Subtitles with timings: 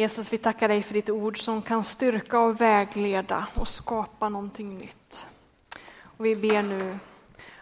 [0.00, 4.78] Jesus, vi tackar dig för ditt ord som kan styrka och vägleda och skapa någonting
[4.78, 5.26] nytt.
[6.02, 6.98] Och vi ber nu,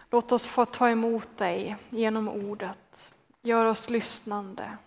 [0.09, 3.11] låt oss få ta emot dig genom ordet.
[3.41, 4.77] Gör oss lyssnande.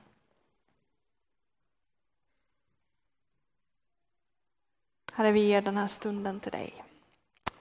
[5.13, 6.85] Herre, vi ger den här stunden till dig.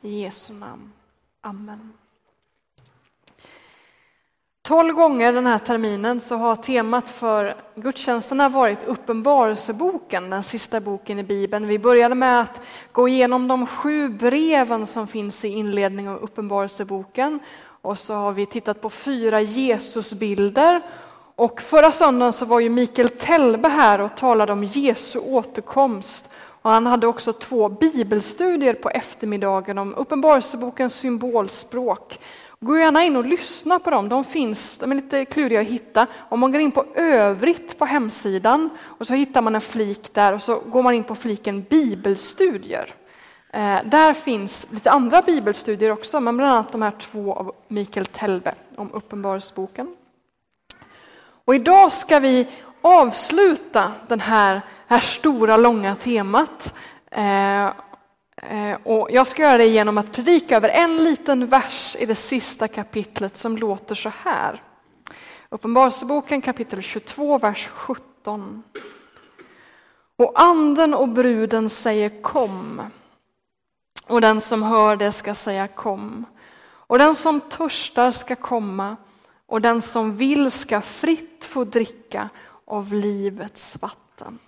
[0.02, 0.94] I Jesu namn.
[1.42, 1.94] Amen.
[4.72, 11.20] Tolv gånger den här terminen så har temat för gudstjänsterna varit Uppenbarelseboken, den sista boken
[11.20, 11.68] i Bibeln.
[11.68, 12.62] Vi började med att
[12.92, 17.40] gå igenom de sju breven som finns i inledningen av Uppenbarelseboken.
[17.82, 20.82] Och så har vi tittat på fyra Jesusbilder.
[21.36, 26.30] Och förra söndagen så var ju Mikael Telbe här och talade om Jesu återkomst.
[26.62, 32.20] Och han hade också två bibelstudier på eftermiddagen om Uppenbarelsebokens symbolspråk
[32.66, 36.08] Gå gärna in och lyssna på dem, de finns, de är lite kluriga att hitta.
[36.30, 40.34] Om man går in på övrigt på hemsidan och så hittar man en flik där
[40.34, 42.94] och så går man in på fliken bibelstudier.
[43.50, 48.06] Eh, där finns lite andra bibelstudier också, men bland annat de här två av Mikael
[48.06, 49.96] Telbe om Uppenbarelseboken.
[51.46, 52.48] Och idag ska vi
[52.82, 56.74] avsluta den här, här stora långa temat
[57.12, 57.70] Eh,
[58.50, 62.16] Eh, och jag ska göra det genom att predika över en liten vers i det
[62.16, 64.62] sista kapitlet som låter så här.
[65.50, 68.64] Uppenbarelseboken kapitel 22, vers 17.
[70.16, 72.82] Och anden och bruden säger kom.
[74.08, 76.26] Och den som hör det ska säga kom.
[76.64, 78.98] Och den som törstar ska komma
[79.46, 82.30] och den som vill ska fritt få dricka
[82.66, 84.40] av livets vatten.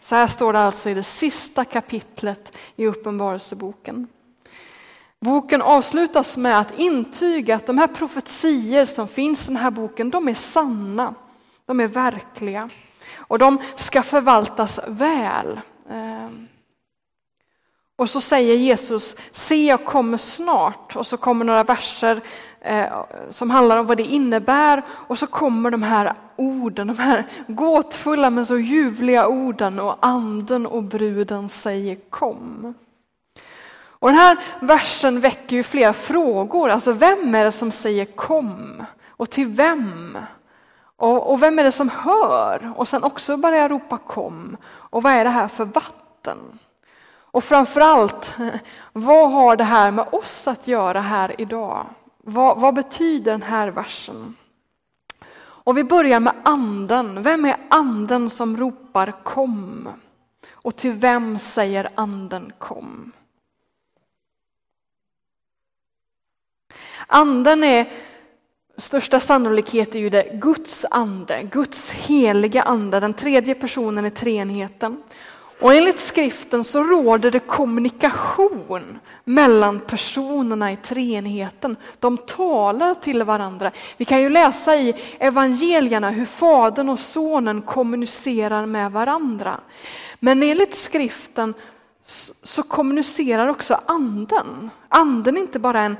[0.00, 4.06] Så här står det alltså i det sista kapitlet i Uppenbarelseboken.
[5.20, 10.10] Boken avslutas med att intyga att de här profetier som finns i den här boken,
[10.10, 11.14] de är sanna,
[11.66, 12.70] de är verkliga
[13.16, 15.60] och de ska förvaltas väl.
[17.98, 22.20] Och så säger Jesus, se jag kommer snart, och så kommer några verser
[22.60, 22.86] eh,
[23.30, 28.30] som handlar om vad det innebär och så kommer de här orden, de här gåtfulla
[28.30, 32.74] men så ljuvliga orden och anden och bruden säger kom.
[33.72, 38.84] Och den här versen väcker ju flera frågor, alltså vem är det som säger kom?
[39.08, 40.18] Och till vem?
[40.96, 42.72] Och, och vem är det som hör?
[42.76, 44.56] Och sen också börjar ropa kom.
[44.66, 46.38] Och vad är det här för vatten?
[47.30, 48.36] Och framförallt,
[48.92, 51.86] vad har det här med oss att göra här idag?
[52.18, 54.36] Vad, vad betyder den här versen?
[55.40, 57.22] Och vi börjar med anden.
[57.22, 59.88] Vem är anden som ropar kom?
[60.52, 63.12] Och till vem säger anden kom?
[67.06, 67.92] Anden är
[68.76, 75.02] största sannolikhet är ju det Guds ande, Guds heliga ande, den tredje personen i treenigheten.
[75.60, 81.76] Och enligt skriften så råder det kommunikation mellan personerna i treenigheten.
[81.98, 83.70] De talar till varandra.
[83.96, 89.60] Vi kan ju läsa i evangelierna hur Fadern och Sonen kommunicerar med varandra.
[90.20, 91.54] Men enligt skriften
[92.42, 94.70] så kommunicerar också anden.
[94.88, 95.96] Anden är inte bara en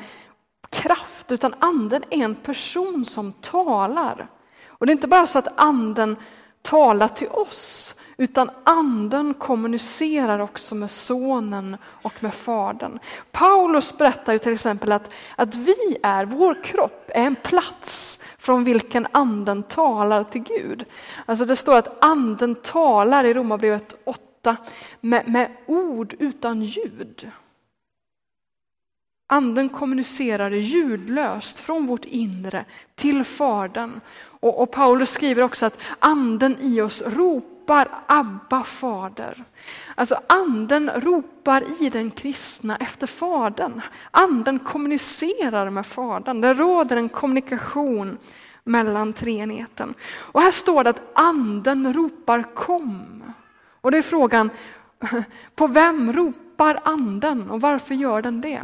[0.71, 4.29] kraft utan anden är en person som talar.
[4.69, 6.17] Och det är inte bara så att anden
[6.63, 12.99] talar till oss utan anden kommunicerar också med sonen och med fadern.
[13.33, 18.65] Paulus berättar ju till exempel att, att vi är, vår kropp är en plats från
[18.65, 20.85] vilken anden talar till Gud.
[21.27, 24.57] Alltså det står att anden talar i Romarbrevet 8
[25.01, 27.31] med, med ord utan ljud.
[29.27, 32.65] Anden kommunicerar ljudlöst från vårt inre
[32.95, 34.01] till Fadern.
[34.21, 39.45] Och, och Paulus skriver också att anden i oss ropar ropar Abba fader.
[39.95, 43.81] Alltså anden ropar i den kristna efter fadern.
[44.11, 46.41] Anden kommunicerar med fadern.
[46.41, 48.19] Det råder en kommunikation
[48.65, 49.95] mellan treenigheten.
[50.17, 53.23] Och här står det att anden ropar kom.
[53.81, 54.51] Och det är frågan,
[55.55, 58.63] på vem ropar anden och varför gör den det?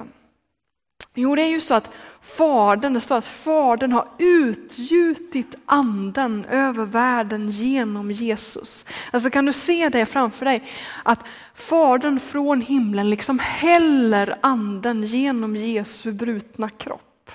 [1.17, 1.91] Jo, det är ju så att
[2.21, 8.87] Fadern, det står att Fadern har utgjutit anden över världen genom Jesus.
[9.13, 10.63] Alltså kan du se det framför dig?
[11.03, 11.25] Att
[11.55, 17.31] Fadern från himlen liksom häller anden genom Jesu brutna kropp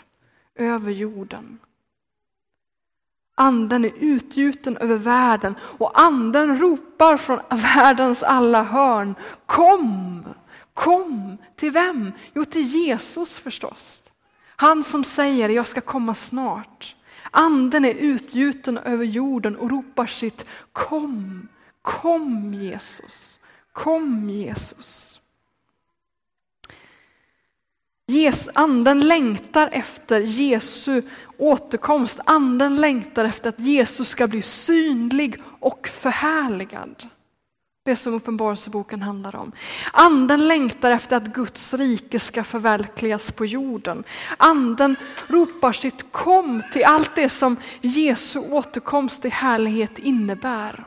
[0.56, 1.60] över jorden.
[3.36, 9.16] Anden är utgjuten över världen och anden ropar från världens alla hörn.
[9.46, 10.26] Kom!
[10.80, 12.12] Kom till vem?
[12.34, 14.04] Jo, till Jesus förstås.
[14.56, 16.96] Han som säger jag ska komma snart.
[17.32, 21.48] Anden är utgjuten över jorden och ropar sitt kom,
[21.82, 23.40] Kom Jesus,
[23.72, 25.22] kom Jesus.
[28.54, 31.02] Anden längtar efter Jesu
[31.38, 32.20] återkomst.
[32.26, 37.10] Anden längtar efter att Jesus ska bli synlig och förhärligad.
[37.90, 39.52] Det som Uppenbarelseboken handlar om.
[39.92, 44.04] Anden längtar efter att Guds rike ska förverkligas på jorden.
[44.38, 44.96] Anden
[45.28, 50.84] ropar sitt kom till allt det som Jesu återkomst i härlighet innebär.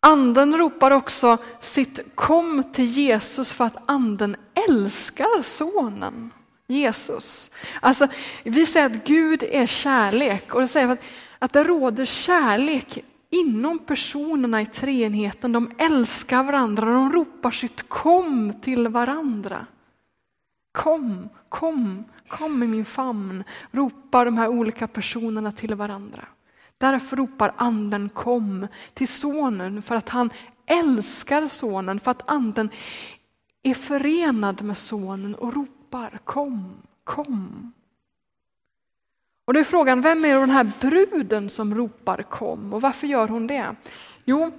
[0.00, 4.36] Anden ropar också sitt kom till Jesus för att anden
[4.68, 6.30] älskar sonen
[6.66, 7.50] Jesus.
[7.80, 8.08] Alltså,
[8.44, 11.02] vi säger att Gud är kärlek och det säger att,
[11.38, 13.04] att det råder kärlek
[13.34, 19.66] inom personerna i treenheten, De älskar varandra, de ropar sitt kom till varandra.
[20.72, 26.24] Kom, kom, kom i min famn, ropar de här olika personerna till varandra.
[26.78, 30.30] Därför ropar anden kom till sonen för att han
[30.66, 32.70] älskar sonen, för att anden
[33.62, 37.72] är förenad med sonen och ropar kom, kom.
[39.44, 43.28] Och då är frågan, vem är den här bruden som ropar kom och varför gör
[43.28, 43.76] hon det?
[44.24, 44.52] Jo,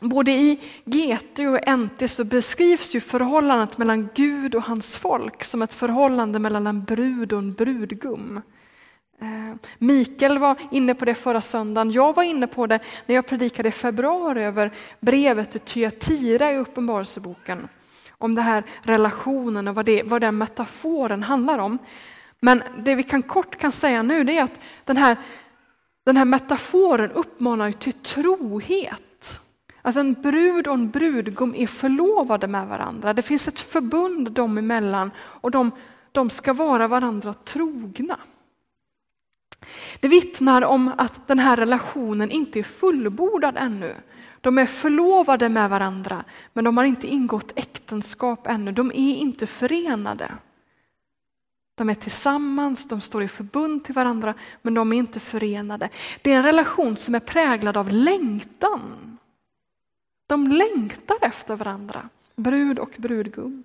[0.00, 5.62] både i GT och NT så beskrivs ju förhållandet mellan Gud och hans folk som
[5.62, 8.40] ett förhållande mellan en brud och en brudgum.
[9.20, 11.92] Eh, Mikael var inne på det förra söndagen.
[11.92, 16.56] Jag var inne på det när jag predikade i februari över brevet till Tyatira i
[16.56, 17.68] Uppenbarelseboken.
[18.10, 21.78] Om den här relationen och vad, det, vad den metaforen handlar om.
[22.44, 25.16] Men det vi kan kort kan säga nu det är att den här,
[26.04, 29.40] den här metaforen uppmanar till trohet.
[29.82, 33.14] Alltså en brud och en brudgum är förlovade med varandra.
[33.14, 35.70] Det finns ett förbund dem emellan och de,
[36.12, 38.18] de ska vara varandra trogna.
[40.00, 43.94] Det vittnar om att den här relationen inte är fullbordad ännu.
[44.40, 48.72] De är förlovade med varandra, men de har inte ingått äktenskap ännu.
[48.72, 50.32] De är inte förenade.
[51.74, 55.88] De är tillsammans, de står i förbund till varandra, men de är inte förenade.
[56.22, 59.18] Det är en relation som är präglad av längtan.
[60.26, 63.62] De längtar efter varandra, brud och brudgum.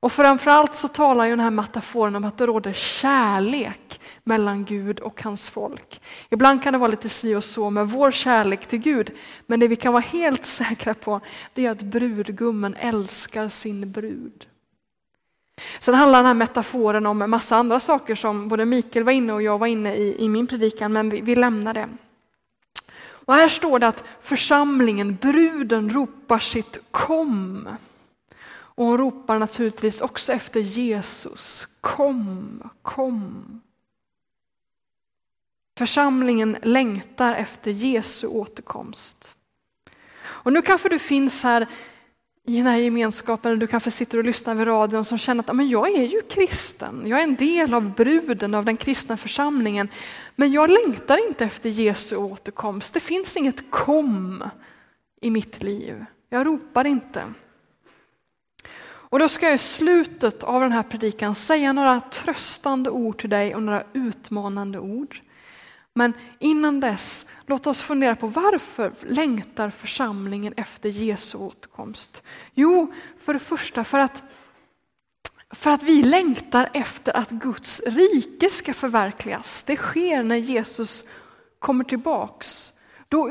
[0.00, 5.00] Och framförallt så talar ju den här metaforen om att det råder kärlek mellan Gud
[5.00, 6.00] och hans folk.
[6.30, 9.10] Ibland kan det vara lite si och så med vår kärlek till Gud,
[9.46, 11.20] men det vi kan vara helt säkra på
[11.54, 14.46] det är att brudgummen älskar sin brud.
[15.80, 19.32] Sen handlar den här metaforen om en massa andra saker som både Mikael var inne
[19.32, 21.88] och jag var inne i, i min predikan, men vi, vi lämnar det.
[23.28, 27.68] Och här står det att församlingen, bruden ropar sitt kom.
[28.50, 31.68] Och hon ropar naturligtvis också efter Jesus.
[31.80, 33.60] Kom, kom.
[35.78, 39.34] Församlingen längtar efter Jesu återkomst.
[40.20, 41.66] Och nu kanske du finns här
[42.48, 45.68] i den här gemenskapen, du kanske sitter och lyssnar vid radion som känner att men
[45.68, 49.88] jag är ju kristen, jag är en del av bruden av den kristna församlingen,
[50.36, 52.94] men jag längtar inte efter Jesu återkomst.
[52.94, 54.44] Det finns inget kom
[55.20, 56.04] i mitt liv.
[56.28, 57.32] Jag ropar inte.
[58.80, 63.30] Och då ska jag i slutet av den här predikan säga några tröstande ord till
[63.30, 65.20] dig och några utmanande ord.
[65.98, 72.22] Men innan dess, låt oss fundera på varför längtar församlingen efter Jesu återkomst?
[72.54, 74.22] Jo, för det första för att,
[75.50, 79.64] för att vi längtar efter att Guds rike ska förverkligas.
[79.64, 81.04] Det sker när Jesus
[81.58, 82.72] kommer tillbaks.
[83.08, 83.30] Då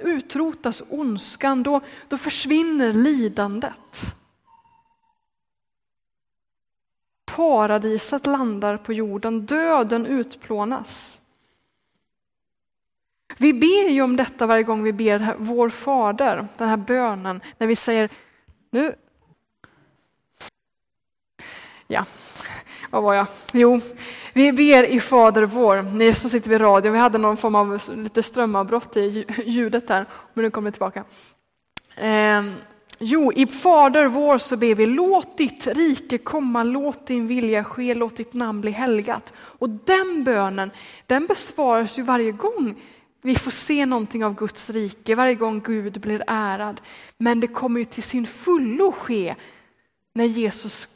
[0.00, 4.16] utrotas ondskan, då, då försvinner lidandet.
[7.24, 11.20] Paradiset landar på jorden, döden utplånas.
[13.38, 17.66] Vi ber ju om detta varje gång vi ber vår fader, den här bönen, när
[17.66, 18.10] vi säger
[18.70, 18.94] nu.
[21.86, 22.04] Ja,
[22.90, 23.26] vad var jag?
[23.52, 23.80] Jo,
[24.32, 25.82] vi ber i Fader vår.
[25.82, 30.06] Ni som sitter vid radio, vi hade någon form av lite strömavbrott i ljudet här,
[30.34, 31.04] men nu kommer det tillbaka.
[31.96, 32.42] Eh,
[32.98, 37.94] jo, i Fader vår så ber vi låt ditt rike komma, låt din vilja ske,
[37.94, 39.32] låt ditt namn bli helgat.
[39.36, 40.70] Och den bönen,
[41.06, 42.74] den besvaras ju varje gång
[43.26, 46.80] vi får se någonting av Guds rike varje gång Gud blir ärad.
[47.18, 49.34] Men det kommer ju till sin fullo ske
[50.14, 50.88] när Jesus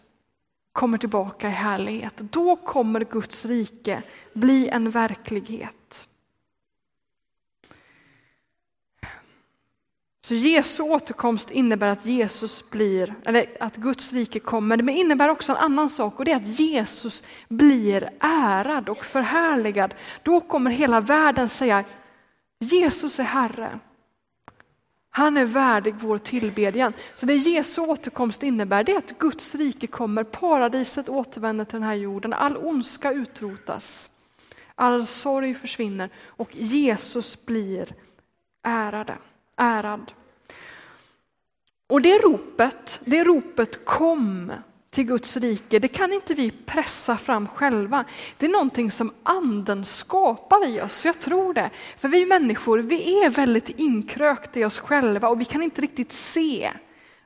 [0.73, 2.15] kommer tillbaka i härlighet.
[2.17, 6.09] Då kommer Guds rike bli en verklighet.
[10.21, 15.29] Så Jesu återkomst innebär att Jesus blir, eller att Guds rike kommer, men det innebär
[15.29, 19.95] också en annan sak och det är att Jesus blir ärad och förhärligad.
[20.23, 21.85] Då kommer hela världen säga
[22.61, 23.79] Jesus är Herre.
[25.11, 26.93] Han är värdig vår tillbedjan.
[27.15, 31.89] Så det Jesu återkomst innebär det är att Guds rike kommer, paradiset återvänder till den
[31.89, 34.11] här jorden, all ondska utrotas,
[34.75, 37.95] all sorg försvinner och Jesus blir
[38.63, 39.19] ärade,
[39.57, 40.13] ärad.
[41.87, 44.53] Och det ropet, det ropet kom
[44.91, 48.05] till Guds rike, det kan inte vi pressa fram själva.
[48.39, 51.71] Det är någonting som anden skapar i oss, jag tror det.
[51.99, 56.13] För vi människor, vi är väldigt inkrökta i oss själva och vi kan inte riktigt
[56.13, 56.73] se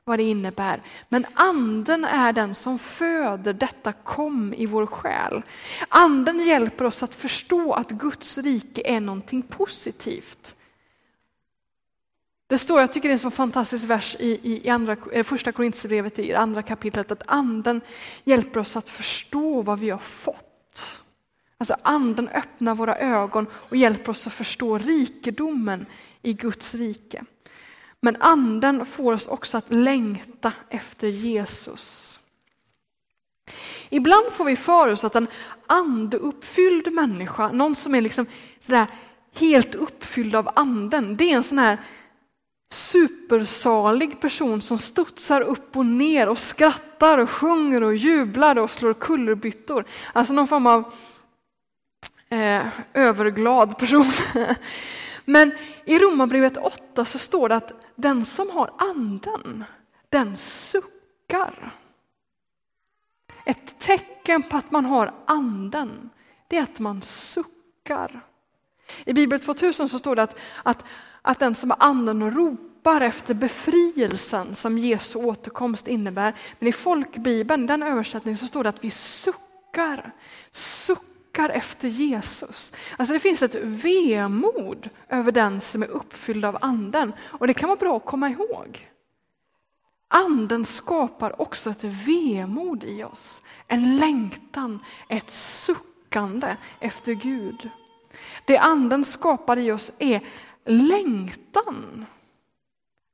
[0.05, 0.83] vad det innebär.
[1.09, 5.43] Men anden är den som föder detta kom i vår själ.
[5.89, 10.57] Anden hjälper oss att förstå att Guds rike är någonting positivt.
[12.47, 15.53] Det står, jag tycker det är en så fantastisk vers i, i, andra, eh, första
[15.53, 17.81] Korinthierbrevet i andra kapitlet, att anden
[18.25, 21.01] hjälper oss att förstå vad vi har fått.
[21.59, 25.87] Alltså anden öppnar våra ögon och hjälper oss att förstå rikedomen
[26.23, 27.25] i Guds rike.
[28.01, 32.19] Men anden får oss också att längta efter Jesus.
[33.89, 35.29] Ibland får vi för oss att en
[35.67, 38.27] andeuppfylld människa, någon som är liksom
[38.61, 38.87] sådär
[39.35, 41.79] helt uppfylld av anden, det är en sån här
[42.71, 48.95] supersalig person som studsar upp och ner och skrattar och sjunger och jublar och slår
[48.95, 49.85] kullerbyttor.
[50.13, 50.95] Alltså någon form av
[52.29, 54.13] eh, överglad person.
[55.25, 55.53] Men
[55.85, 59.65] i Romarbrevet 8 så står det att den som har anden,
[60.09, 61.79] den suckar.
[63.47, 66.11] Ett tecken på att man har anden,
[66.49, 68.21] det är att man suckar.
[69.05, 70.85] I Bibel 2000 så står det att, att
[71.27, 76.35] att den som har anden ropar efter befrielsen som Jesu återkomst innebär.
[76.59, 80.13] Men i folkbibeln, den översättningen, så står det att vi suckar,
[80.51, 82.73] suckar efter Jesus.
[82.97, 87.69] Alltså det finns ett vemod över den som är uppfylld av anden och det kan
[87.69, 88.91] vara bra att komma ihåg.
[90.09, 97.71] Anden skapar också ett vemod i oss, en längtan, ett suckande efter Gud.
[98.45, 100.21] Det anden skapar i oss är
[100.65, 102.07] längtan.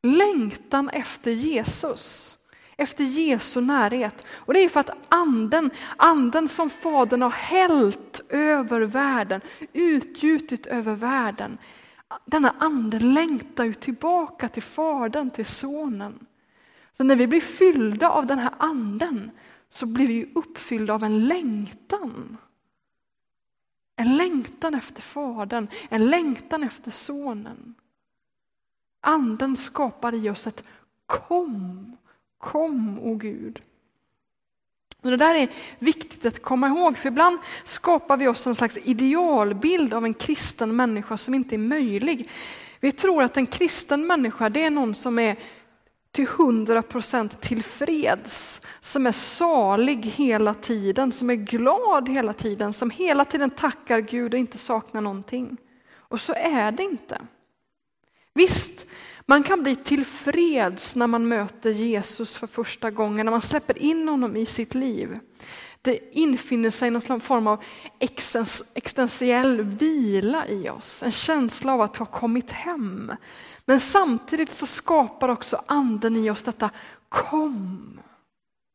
[0.02, 2.37] Längtan efter Jesus,
[2.76, 4.25] efter Jesu närhet.
[4.30, 9.40] Och det är för att anden, anden som Fadern har hällt över världen,
[9.73, 11.59] utgjutit över världen,
[12.25, 16.26] denna ande längtar ju tillbaka till Fadern, till Sonen.
[16.92, 19.30] Så när vi blir fyllda av den här anden
[19.71, 22.37] så blir vi uppfyllda av en längtan.
[24.00, 27.75] En längtan efter Fadern, en längtan efter Sonen.
[29.00, 30.64] Anden skapar i oss ett
[31.07, 31.97] kom,
[32.38, 33.62] kom, o Gud.
[35.02, 38.78] Och det där är viktigt att komma ihåg, för ibland skapar vi oss en slags
[38.85, 42.30] idealbild av en kristen människa som inte är möjlig.
[42.80, 45.37] Vi tror att en kristen människa det är någon som är
[46.12, 52.90] till hundra procent tillfreds, som är salig hela tiden, som är glad hela tiden, som
[52.90, 55.57] hela tiden tackar Gud och inte saknar någonting.
[55.97, 57.21] Och så är det inte.
[58.35, 58.87] Visst,
[59.26, 64.09] man kan bli tillfreds när man möter Jesus för första gången, när man släpper in
[64.09, 65.19] honom i sitt liv.
[65.82, 67.64] Det infinner sig någon form av
[68.75, 73.12] existentiell vila i oss, en känsla av att ha kommit hem.
[73.64, 76.70] Men samtidigt så skapar också anden i oss detta
[77.08, 78.00] kom.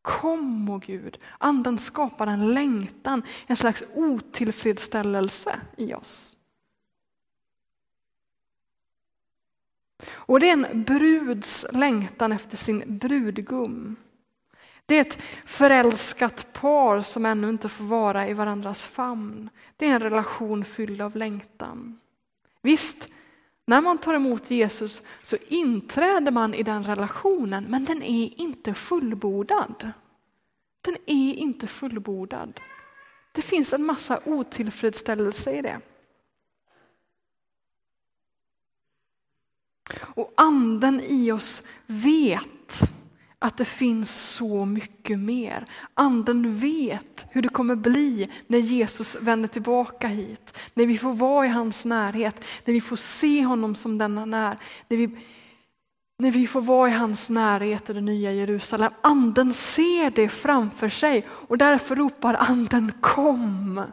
[0.02, 1.18] Kom, o Gud.
[1.38, 6.38] Anden skapar en längtan, en slags otillfredsställelse i oss.
[10.08, 13.96] Och det är en bruds längtan efter sin brudgum.
[14.86, 19.50] Det är ett förälskat par som ännu inte får vara i varandras famn.
[19.78, 22.00] Det är en relation fylld av längtan.
[22.62, 23.10] Visst,
[23.66, 28.74] när man tar emot Jesus så inträder man i den relationen, men den är inte
[28.74, 29.92] fullbordad.
[30.82, 32.60] Den är inte fullbordad.
[33.32, 35.82] Det finns en massa otillfredsställelse i det.
[39.98, 42.82] Och anden i oss vet
[43.40, 45.66] att det finns så mycket mer.
[45.94, 51.46] Anden vet hur det kommer bli när Jesus vänder tillbaka hit, när vi får vara
[51.46, 55.10] i hans närhet, när vi får se honom som den han är, när vi,
[56.20, 58.92] när vi får vara i hans närhet i det nya Jerusalem.
[59.02, 63.84] Anden ser det framför sig och därför ropar anden kom.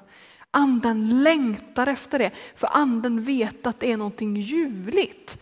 [0.50, 5.38] Anden längtar efter det, för anden vet att det är någonting ljuvligt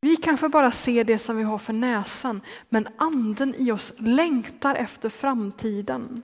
[0.00, 4.74] vi kanske bara ser det som vi har för näsan, men anden i oss längtar
[4.74, 6.22] efter framtiden.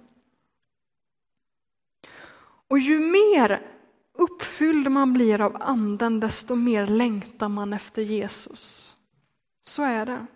[2.68, 3.62] Och ju mer
[4.18, 8.94] uppfylld man blir av anden, desto mer längtar man efter Jesus.
[9.66, 10.26] Så är det.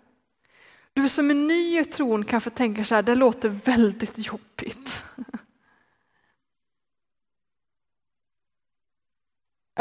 [0.93, 5.05] Du som är ny i tron kanske tänker så här, det låter väldigt jobbigt.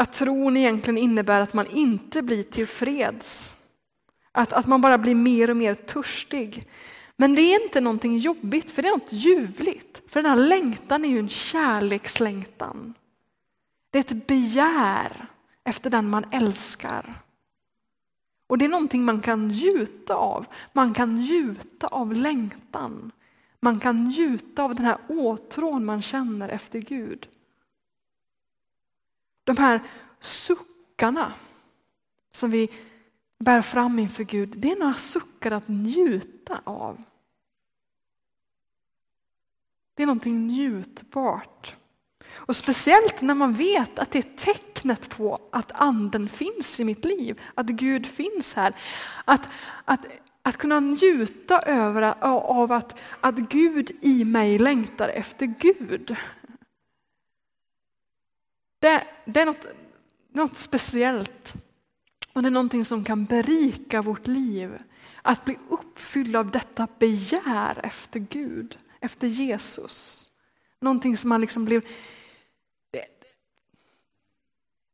[0.00, 3.54] Att tron egentligen innebär att man inte blir tillfreds.
[4.32, 6.68] Att, att man bara blir mer och mer törstig.
[7.16, 10.02] Men det är inte någonting jobbigt, för det är något ljuvligt.
[10.08, 12.94] För den här längtan är ju en kärlekslängtan.
[13.90, 15.26] Det är ett begär
[15.64, 17.14] efter den man älskar.
[18.46, 20.46] Och det är någonting man kan njuta av.
[20.72, 23.12] Man kan njuta av längtan.
[23.60, 27.28] Man kan njuta av den här åtrån man känner efter Gud.
[29.50, 29.82] De här
[30.20, 31.32] suckarna
[32.30, 32.68] som vi
[33.38, 37.02] bär fram inför Gud, det är några suckar att njuta av.
[39.94, 41.74] Det är någonting njutbart.
[42.30, 47.04] Och speciellt när man vet att det är tecknet på att anden finns i mitt
[47.04, 48.74] liv, att Gud finns här.
[49.24, 49.48] Att,
[49.84, 50.06] att,
[50.42, 56.16] att kunna njuta över, av att, att Gud i mig längtar efter Gud.
[58.80, 59.66] Det, det är något,
[60.32, 61.54] något speciellt.
[62.32, 64.78] Och det är någonting som kan berika vårt liv.
[65.22, 70.28] Att bli uppfylld av detta begär efter Gud, efter Jesus.
[70.80, 71.82] Någonting som man liksom blir...
[72.90, 73.06] Det,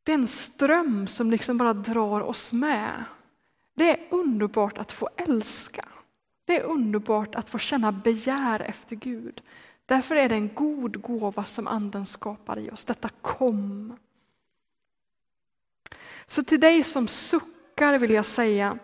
[0.02, 3.04] det är en ström som liksom bara drar oss med.
[3.74, 5.88] Det är underbart att få älska.
[6.44, 9.42] Det är underbart att få känna begär efter Gud.
[9.86, 13.96] Därför är det en god gåva som Anden skapar i oss, detta kom.
[16.26, 18.78] Så till dig som suckar vill jag säga,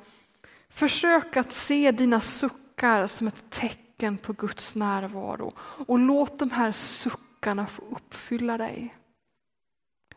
[0.68, 6.72] försök att se dina suckar som ett tecken på Guds närvaro och låt de här
[6.72, 8.94] suckarna få uppfylla dig.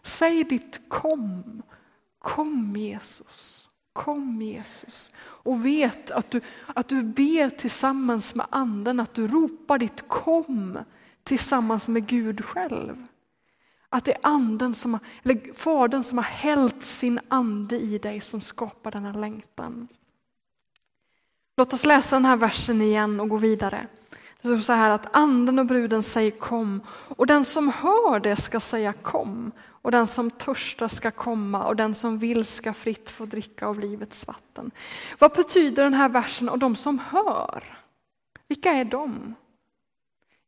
[0.01, 1.61] Säg ditt kom,
[2.19, 3.69] kom Jesus.
[3.95, 9.77] Kom Jesus och vet att du, att du ber tillsammans med anden, att du ropar
[9.77, 10.79] ditt kom
[11.23, 13.05] tillsammans med Gud själv.
[13.89, 18.41] Att det är anden som, eller Fadern som har hällt sin ande i dig som
[18.41, 19.87] skapar denna längtan.
[21.57, 23.87] Låt oss läsa den här versen igen och gå vidare.
[24.45, 28.93] Så här att anden och bruden säger kom och den som hör det ska säga
[28.93, 29.51] kom
[29.85, 33.79] och den som törstar ska komma och den som vill ska fritt få dricka av
[33.79, 34.71] livets vatten.
[35.19, 37.77] Vad betyder den här versen och de som hör?
[38.47, 39.35] Vilka är de?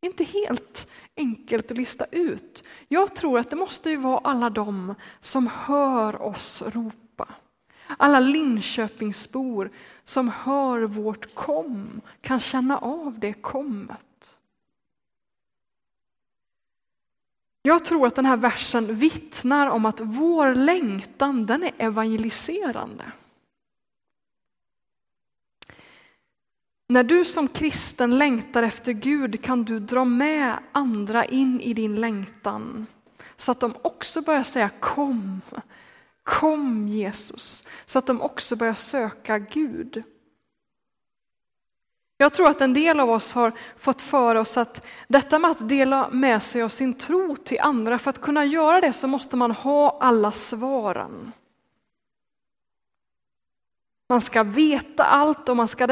[0.01, 2.63] Inte helt enkelt att lista ut.
[2.88, 7.07] Jag tror att det måste ju vara alla de som hör oss ropa.
[7.97, 9.69] Alla Linköpingsbor
[10.04, 14.38] som hör vårt kom, kan känna av det kommet.
[17.62, 23.12] Jag tror att den här versen vittnar om att vår längtan den är evangeliserande.
[26.89, 31.95] När du som kristen längtar efter Gud kan du dra med andra in i din
[31.95, 32.88] längtan
[33.36, 35.41] så att de också börjar säga kom,
[36.27, 40.03] kom Jesus, så att de också börjar söka Gud.
[42.17, 45.69] Jag tror att en del av oss har fått för oss att detta med att
[45.69, 49.35] dela med sig av sin tro till andra, för att kunna göra det så måste
[49.35, 51.31] man ha alla svaren.
[54.10, 55.88] Man ska veta allt och man ska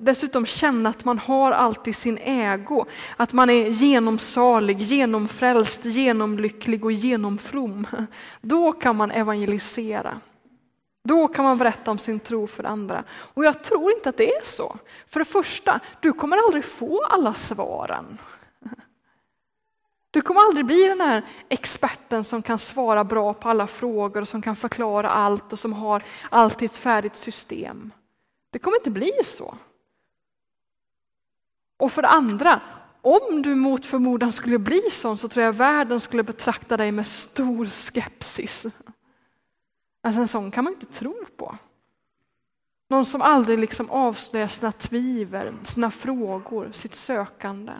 [0.00, 2.84] dessutom känna att man har allt i sin ägo.
[3.16, 7.86] Att man är genomsalig, genomfrälst, genomlycklig och genomfrom.
[8.40, 10.20] Då kan man evangelisera.
[11.04, 13.04] Då kan man berätta om sin tro för andra.
[13.10, 14.76] Och jag tror inte att det är så.
[15.08, 18.18] För det första, du kommer aldrig få alla svaren.
[20.10, 24.28] Du kommer aldrig bli den här experten som kan svara bra på alla frågor och
[24.28, 27.92] som kan förklara allt och som har allt i ett färdigt system.
[28.50, 29.54] Det kommer inte bli så.
[31.78, 32.60] Och för det andra,
[33.02, 37.06] om du mot förmodan skulle bli sån så tror jag världen skulle betrakta dig med
[37.06, 38.66] stor skepsis.
[40.02, 41.56] Alltså en sån kan man inte tro på.
[42.88, 47.72] Någon som aldrig liksom avslöjar sina tvivel, sina frågor, sitt sökande.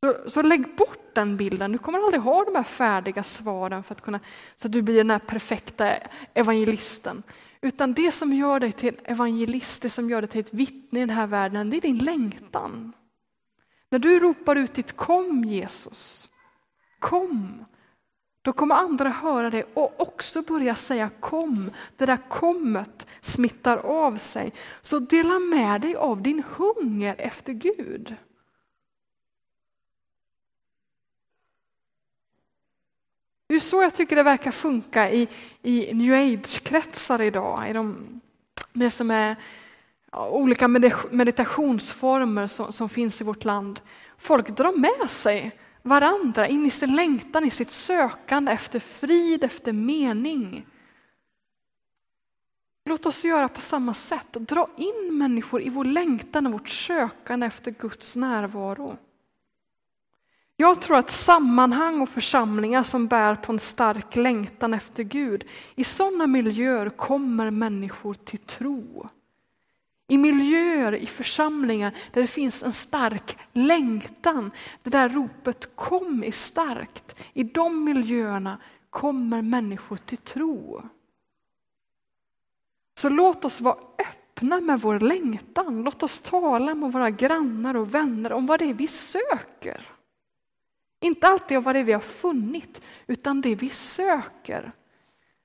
[0.00, 1.72] Så, så, lägg bort den bilden.
[1.72, 4.20] Du kommer aldrig ha de här färdiga svaren för att kunna,
[4.54, 5.96] så att du blir den här perfekta
[6.34, 7.22] evangelisten.
[7.60, 11.02] Utan det som gör dig till evangelist, det som gör dig till ett vittne i
[11.02, 12.92] den här världen, det är din längtan.
[13.90, 16.28] När du ropar ut ditt kom Jesus,
[16.98, 17.64] kom,
[18.42, 21.70] då kommer andra höra det och också börja säga kom.
[21.96, 24.52] Det där kommet smittar av sig.
[24.80, 28.16] Så dela med dig av din hunger efter Gud.
[33.48, 35.28] Det är så jag tycker det verkar funka i,
[35.62, 37.70] i new age-kretsar idag.
[37.70, 38.20] I de,
[38.72, 39.36] det som är
[40.12, 40.68] olika
[41.10, 43.80] meditationsformer som, som finns i vårt land.
[44.18, 49.72] Folk drar med sig varandra in i sin längtan, i sitt sökande efter frid, efter
[49.72, 50.66] mening.
[52.84, 57.46] Låt oss göra på samma sätt, dra in människor i vår längtan och vårt sökande
[57.46, 58.96] efter Guds närvaro.
[60.60, 65.44] Jag tror att sammanhang och församlingar som bär på en stark längtan efter Gud,
[65.74, 69.08] i sådana miljöer kommer människor till tro.
[70.08, 74.50] I miljöer, i församlingar där det finns en stark längtan,
[74.82, 78.58] det där ropet kom är starkt, i de miljöerna
[78.90, 80.82] kommer människor till tro.
[83.00, 85.82] Så låt oss vara öppna med vår längtan.
[85.82, 89.97] Låt oss tala med våra grannar och vänner om vad det är vi söker.
[91.00, 94.72] Inte alltid av vad det är vi har funnit, utan det vi söker.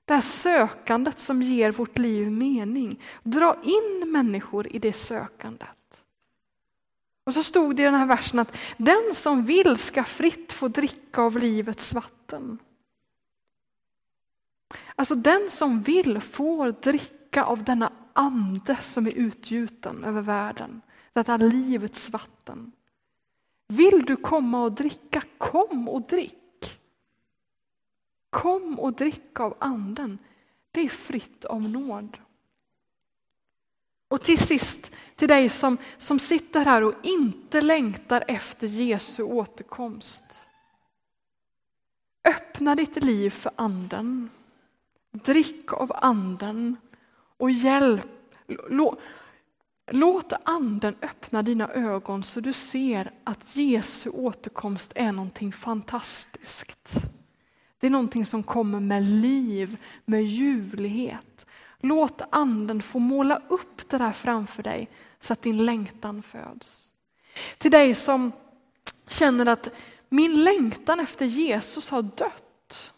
[0.04, 3.00] Det här sökandet som ger vårt liv mening.
[3.22, 6.04] Dra in människor i det sökandet.
[7.24, 10.68] Och så stod det i den här versen att den som vill ska fritt få
[10.68, 12.58] dricka av livets vatten.
[14.96, 20.82] Alltså den som vill får dricka av denna ande som är utgjuten över världen.
[21.12, 22.72] Detta livets vatten.
[23.76, 26.80] Vill du komma och dricka, kom och drick.
[28.30, 30.18] Kom och drick av anden.
[30.70, 32.18] Det är fritt av nåd.
[34.08, 40.24] Och till sist, till dig som, som sitter här och inte längtar efter Jesu återkomst.
[42.24, 44.30] Öppna ditt liv för anden.
[45.10, 46.76] Drick av anden
[47.36, 48.10] och hjälp.
[49.86, 56.94] Låt anden öppna dina ögon så du ser att Jesu återkomst är någonting fantastiskt.
[57.78, 61.46] Det är någonting som kommer med liv, med ljuvlighet.
[61.80, 66.92] Låt anden få måla upp det där framför dig så att din längtan föds.
[67.58, 68.32] Till dig som
[69.08, 69.70] känner att
[70.08, 72.92] min längtan efter Jesus har dött.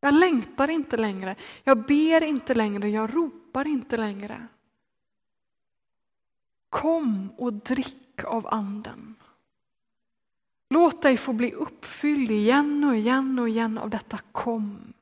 [0.00, 4.46] Jag längtar inte längre, jag ber inte längre, jag ropar inte längre.
[6.72, 9.14] Kom och drick av anden.
[10.70, 14.92] Låt dig få bli uppfylld igen och igen och igen av detta kom.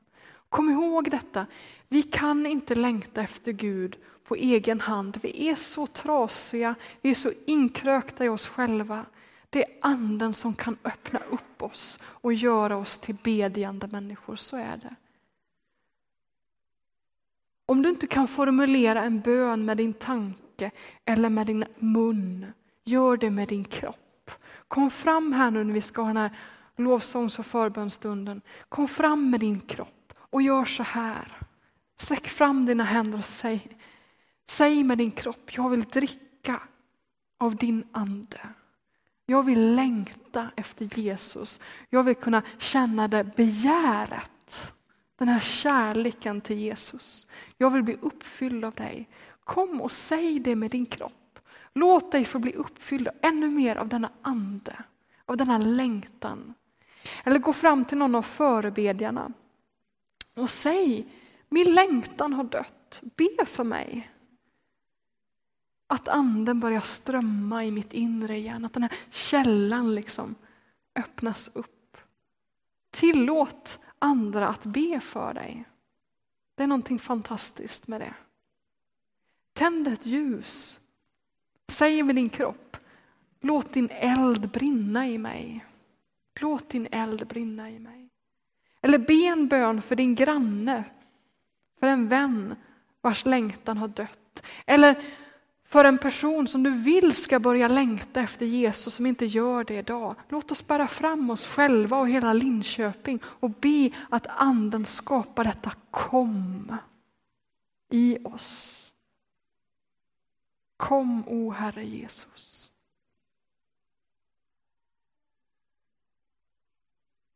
[0.49, 1.45] Kom ihåg detta,
[1.87, 5.19] vi kan inte längta efter Gud på egen hand.
[5.23, 9.05] Vi är så trasiga, vi är så inkrökta i oss själva.
[9.49, 14.57] Det är anden som kan öppna upp oss och göra oss till bedjande människor, så
[14.57, 14.95] är det.
[17.65, 20.71] Om du inte kan formulera en bön med din tanke tanke
[21.05, 22.45] eller med din mun.
[22.85, 24.31] Gör det med din kropp.
[24.67, 26.31] Kom fram här nu när vi ska ha den här
[26.77, 28.41] lovsångs och förbönstunden.
[28.69, 31.37] Kom fram med din kropp och gör så här.
[31.97, 33.67] Sträck fram dina händer och säg,
[34.49, 36.61] säg med din kropp, jag vill dricka
[37.39, 38.39] av din ande.
[39.25, 41.59] Jag vill längta efter Jesus.
[41.89, 44.73] Jag vill kunna känna det begäret.
[45.19, 47.27] Den här kärleken till Jesus.
[47.57, 49.07] Jag vill bli uppfylld av dig.
[49.51, 51.39] Kom och säg det med din kropp.
[51.73, 54.83] Låt dig få bli uppfylld ännu mer av denna ande,
[55.25, 56.53] av denna längtan.
[57.23, 59.31] Eller gå fram till någon av förebedjarna
[60.35, 61.07] och säg,
[61.49, 64.11] min längtan har dött, be för mig.
[65.87, 70.35] Att anden börjar strömma i mitt inre igen, att den här källan liksom
[70.95, 71.97] öppnas upp.
[72.91, 75.65] Tillåt andra att be för dig.
[76.55, 78.13] Det är någonting fantastiskt med det.
[79.53, 80.79] Tänd ett ljus.
[81.67, 82.77] Säg med din kropp,
[83.41, 85.65] låt din eld brinna i mig.
[86.39, 88.09] Låt din eld brinna i mig.
[88.81, 90.83] Eller be en bön för din granne,
[91.79, 92.55] för en vän
[93.01, 94.43] vars längtan har dött.
[94.65, 95.03] Eller
[95.65, 99.77] för en person som du vill ska börja längta efter Jesus som inte gör det
[99.77, 100.15] idag.
[100.29, 105.71] Låt oss bära fram oss själva och hela Linköping och be att anden skapar detta
[105.91, 106.75] kom
[107.89, 108.80] i oss.
[110.81, 112.71] Kom, o Herre Jesus.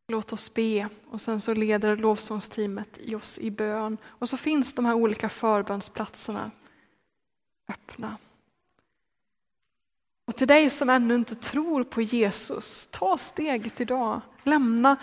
[0.07, 3.97] Låt oss be och sen så leder lovsångsteamet oss i bön.
[4.05, 6.51] Och så finns de här olika förbönsplatserna
[7.67, 8.17] öppna.
[10.25, 14.21] Och till dig som ännu inte tror på Jesus, ta steget idag.
[14.43, 14.97] Lämna,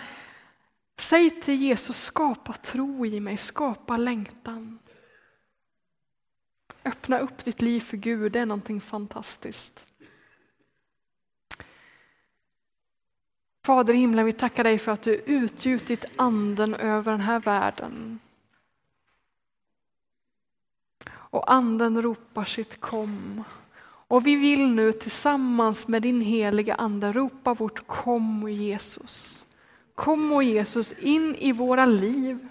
[0.99, 4.79] säg till Jesus, skapa tro i mig, skapa längtan.
[6.85, 9.85] Öppna upp ditt liv för Gud, det är någonting fantastiskt.
[13.65, 18.19] Fader i himlen, vi tackar dig för att du utgjutit anden över den här världen.
[21.11, 23.43] Och anden ropar sitt kom.
[24.07, 29.45] Och vi vill nu tillsammans med din heliga ande ropa vårt kom Jesus.
[29.95, 32.47] Kom och Jesus in i våra liv,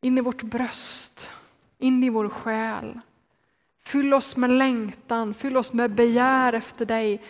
[0.00, 1.30] in i vårt bröst,
[1.80, 3.00] in i vår själ.
[3.84, 7.22] Fyll oss med längtan, fyll oss med begär efter dig.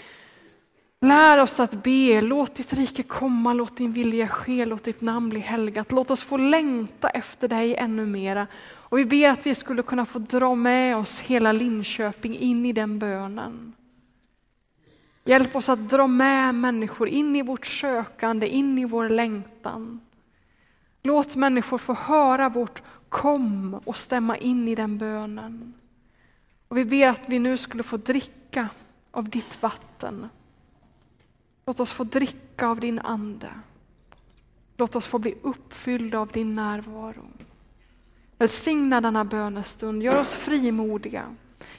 [1.01, 5.29] Lär oss att be, låt ditt rike komma, låt din vilja ske, låt ditt namn
[5.29, 5.93] bli helgat.
[5.93, 8.47] Låt oss få längta efter dig ännu mera.
[8.63, 12.73] Och vi ber att vi skulle kunna få dra med oss hela Linköping in i
[12.73, 13.73] den bönen.
[15.25, 20.01] Hjälp oss att dra med människor in i vårt sökande, in i vår längtan.
[21.03, 25.75] Låt människor få höra vårt kom och stämma in i den bönen.
[26.69, 28.69] Och vi ber att vi nu skulle få dricka
[29.11, 30.29] av ditt vatten.
[31.67, 33.51] Låt oss få dricka av din ande.
[34.77, 37.27] Låt oss få bli uppfyllda av din närvaro.
[38.39, 41.37] Välsigna denna bönestund, gör oss frimodiga.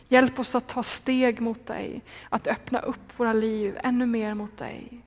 [0.08, 4.58] Hjälp oss att ta steg mot dig, att öppna upp våra liv ännu mer mot
[4.58, 5.02] dig.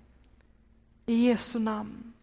[1.06, 2.13] I Jesu namn.